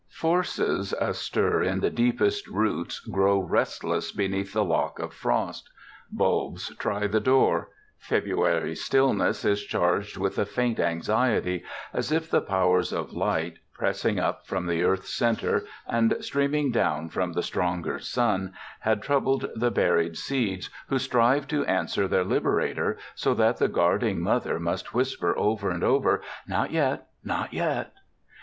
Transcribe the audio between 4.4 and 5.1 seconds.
the lock